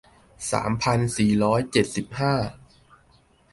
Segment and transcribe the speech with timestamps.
[0.51, 2.33] สามพันสี่ร้อยเจ็ดสิบห้า